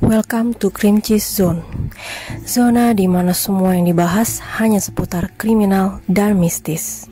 [0.00, 1.60] Welcome to Cream Cheese Zone.
[2.48, 7.04] Zona di mana semua yang dibahas hanya seputar kriminal dan mistis.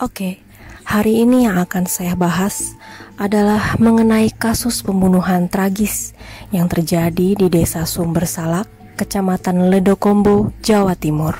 [0.00, 0.40] Oke,
[0.88, 2.72] hari ini yang akan saya bahas
[3.20, 6.16] adalah mengenai kasus pembunuhan tragis
[6.48, 11.36] yang terjadi di desa Sumber Salak, Kecamatan Ledokombo, Jawa Timur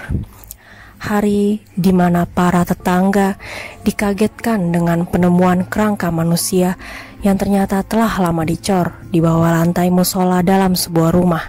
[0.97, 3.37] hari di mana para tetangga
[3.85, 6.81] dikagetkan dengan penemuan kerangka manusia
[7.21, 11.45] yang ternyata telah lama dicor di bawah lantai musola dalam sebuah rumah.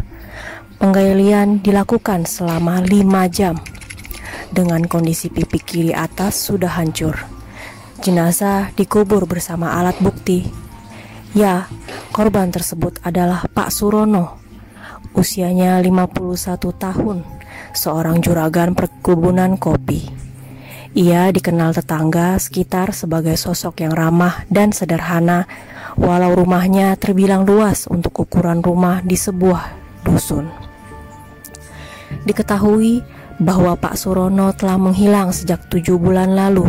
[0.78, 3.58] Penggalian dilakukan selama lima jam
[4.54, 7.18] dengan kondisi pipi kiri atas sudah hancur.
[7.98, 10.45] Jenazah dikubur bersama alat bukti.
[11.34, 11.66] Ya,
[12.14, 14.38] korban tersebut adalah Pak Surono.
[15.18, 17.37] Usianya 51 tahun
[17.73, 20.08] seorang juragan perkebunan kopi.
[20.97, 25.45] Ia dikenal tetangga sekitar sebagai sosok yang ramah dan sederhana,
[25.94, 30.49] walau rumahnya terbilang luas untuk ukuran rumah di sebuah dusun.
[32.25, 33.03] Diketahui
[33.38, 36.66] bahwa Pak Surono telah menghilang sejak tujuh bulan lalu.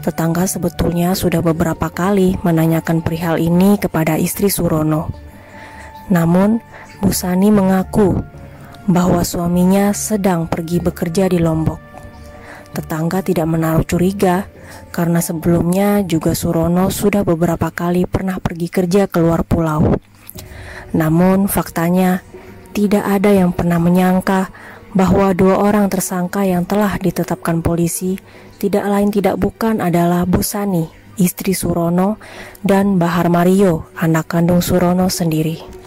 [0.00, 5.10] Tetangga sebetulnya sudah beberapa kali menanyakan perihal ini kepada istri Surono.
[6.08, 6.62] Namun,
[7.02, 8.22] Bu Sani mengaku
[8.88, 11.80] bahwa suaminya sedang pergi bekerja di Lombok.
[12.70, 14.46] Tetangga tidak menaruh curiga
[14.94, 19.98] karena sebelumnya juga Surono sudah beberapa kali pernah pergi kerja keluar pulau.
[20.94, 22.22] Namun faktanya
[22.70, 24.54] tidak ada yang pernah menyangka
[24.94, 28.18] bahwa dua orang tersangka yang telah ditetapkan polisi
[28.60, 32.20] tidak lain tidak bukan adalah Busani, istri Surono,
[32.60, 35.79] dan Bahar Mario, anak kandung Surono sendiri.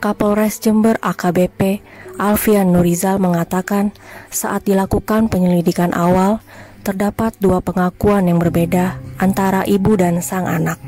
[0.00, 1.84] Kapolres Jember AKBP
[2.16, 3.92] Alfian Nurizal mengatakan
[4.32, 6.40] saat dilakukan penyelidikan awal
[6.80, 10.80] terdapat dua pengakuan yang berbeda antara ibu dan sang anak.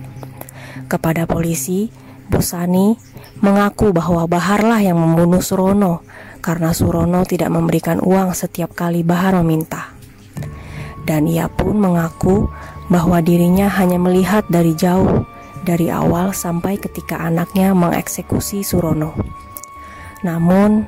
[0.88, 1.92] Kepada polisi,
[2.32, 2.96] Busani
[3.44, 6.00] mengaku bahwa Baharlah yang membunuh Surono
[6.40, 9.92] karena Surono tidak memberikan uang setiap kali Bahar meminta.
[11.04, 12.48] Dan ia pun mengaku
[12.88, 15.28] bahwa dirinya hanya melihat dari jauh
[15.62, 19.14] dari awal sampai ketika anaknya mengeksekusi Surono.
[20.22, 20.86] Namun,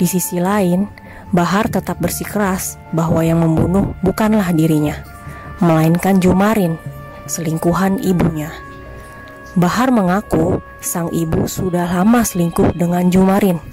[0.00, 0.88] di sisi lain,
[1.32, 5.00] Bahar tetap bersikeras bahwa yang membunuh bukanlah dirinya,
[5.64, 6.76] melainkan Jumarin,
[7.24, 8.52] selingkuhan ibunya.
[9.56, 13.64] Bahar mengaku sang ibu sudah lama selingkuh dengan Jumarin.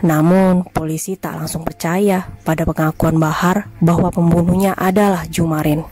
[0.00, 5.84] Namun, polisi tak langsung percaya pada pengakuan Bahar bahwa pembunuhnya adalah Jumarin.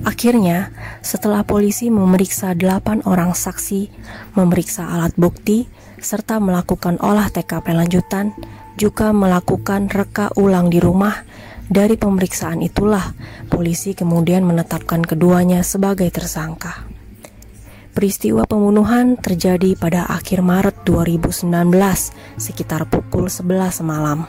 [0.00, 0.72] Akhirnya,
[1.04, 3.92] setelah polisi memeriksa delapan orang saksi,
[4.32, 5.68] memeriksa alat bukti,
[6.00, 8.32] serta melakukan olah TKP lanjutan,
[8.80, 11.12] juga melakukan reka ulang di rumah,
[11.72, 13.16] dari pemeriksaan itulah
[13.48, 16.84] polisi kemudian menetapkan keduanya sebagai tersangka.
[17.92, 21.48] Peristiwa pembunuhan terjadi pada akhir Maret 2019
[22.40, 24.24] sekitar pukul 11 malam.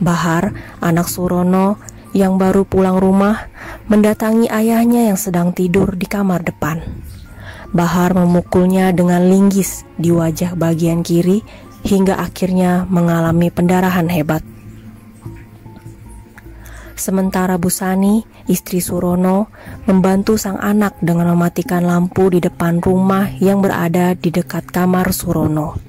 [0.00, 1.76] Bahar, anak Surono,
[2.10, 3.46] yang baru pulang rumah
[3.86, 6.82] mendatangi ayahnya yang sedang tidur di kamar depan.
[7.70, 11.46] Bahar memukulnya dengan linggis di wajah bagian kiri
[11.86, 14.42] hingga akhirnya mengalami pendarahan hebat.
[16.98, 19.48] Sementara Busani, istri Surono,
[19.88, 25.80] membantu sang anak dengan mematikan lampu di depan rumah yang berada di dekat kamar Surono.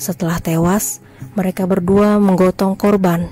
[0.00, 1.04] Setelah tewas,
[1.36, 3.28] mereka berdua menggotong korban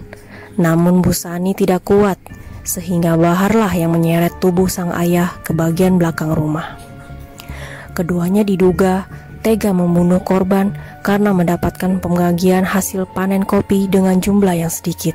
[0.56, 2.18] namun Busani tidak kuat,
[2.64, 6.78] sehingga Baharlah yang menyeret tubuh sang ayah ke bagian belakang rumah.
[7.94, 9.06] Keduanya diduga
[9.44, 15.14] tega membunuh korban karena mendapatkan pembagian hasil panen kopi dengan jumlah yang sedikit.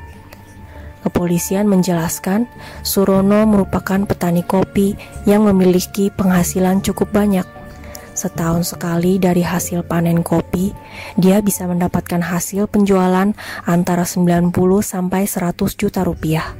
[1.00, 2.44] Kepolisian menjelaskan
[2.84, 7.59] Surono merupakan petani kopi yang memiliki penghasilan cukup banyak
[8.20, 10.76] Setahun sekali dari hasil panen kopi,
[11.16, 13.32] dia bisa mendapatkan hasil penjualan
[13.64, 14.52] antara 90
[14.84, 16.52] sampai 100 juta rupiah.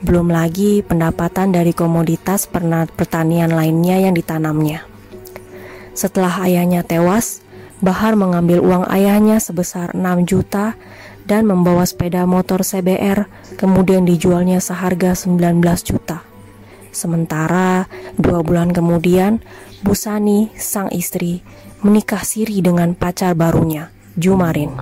[0.00, 2.48] Belum lagi pendapatan dari komoditas
[2.96, 4.88] pertanian lainnya yang ditanamnya.
[5.92, 7.44] Setelah ayahnya tewas,
[7.76, 10.80] Bahar mengambil uang ayahnya sebesar 6 juta
[11.28, 13.28] dan membawa sepeda motor CBR,
[13.60, 16.24] kemudian dijualnya seharga 19 juta.
[16.96, 17.84] Sementara
[18.16, 19.44] dua bulan kemudian,
[19.84, 21.44] Busani, sang istri,
[21.84, 24.72] menikah siri dengan pacar barunya, Jumarin.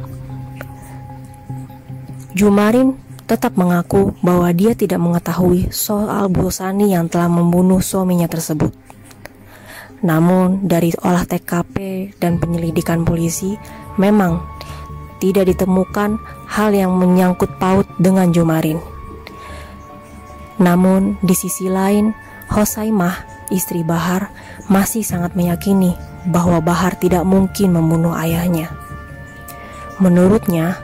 [2.38, 2.94] Jumarin
[3.26, 8.70] tetap mengaku bahwa dia tidak mengetahui soal Busani yang telah membunuh suaminya tersebut.
[10.06, 13.58] Namun, dari olah TKP dan penyelidikan polisi,
[13.99, 14.38] memang
[15.19, 18.94] tidak ditemukan hal yang menyangkut paut dengan Jumarin.
[20.60, 22.14] Namun, di sisi lain,
[22.50, 24.30] Hosaimah, istri Bahar,
[24.70, 25.98] masih sangat meyakini
[26.28, 28.70] bahwa Bahar tidak mungkin membunuh ayahnya.
[29.98, 30.78] Menurutnya,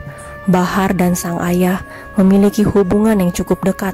[0.49, 1.85] Bahar dan sang ayah
[2.17, 3.93] memiliki hubungan yang cukup dekat.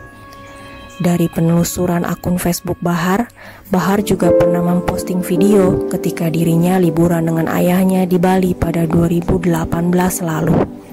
[0.98, 3.30] Dari penelusuran akun Facebook Bahar,
[3.70, 10.87] Bahar juga pernah memposting video ketika dirinya liburan dengan ayahnya di Bali pada 2018 lalu.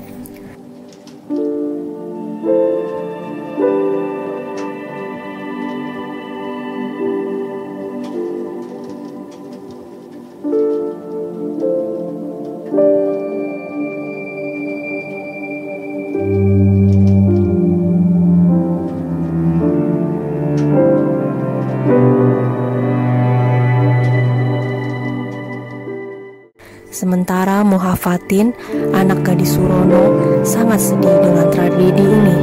[26.94, 28.54] Sementara Muhafatin,
[28.94, 30.14] anak gadis Surono,
[30.46, 32.36] sangat sedih dengan tragedi ini.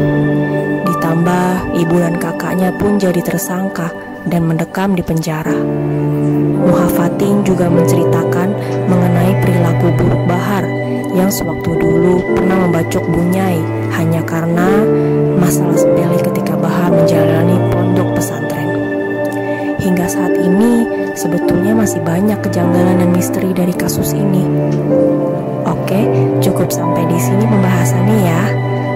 [0.91, 3.87] Ditambah ibu dan kakaknya pun jadi tersangka
[4.27, 5.55] dan mendekam di penjara.
[6.67, 8.51] Muhafatin juga menceritakan
[8.91, 10.67] mengenai perilaku buruk Bahar
[11.15, 13.55] yang sewaktu dulu pernah membacok Bunyai
[13.95, 14.67] hanya karena
[15.39, 17.40] masalah sepele ketika Bahar menjalani.
[19.81, 20.85] Hingga saat ini,
[21.17, 24.45] sebetulnya masih banyak kejanggalan dan misteri dari kasus ini.
[25.65, 26.05] Oke,
[26.37, 28.43] cukup sampai di sini pembahasannya ya.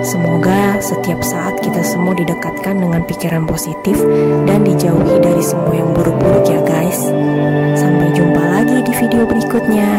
[0.06, 3.98] Semoga setiap saat kita semua didekatkan dengan pikiran positif
[4.46, 7.10] dan dijauhi dari semua yang buruk-buruk ya guys.
[7.74, 9.90] Sampai jumpa lagi di video berikutnya.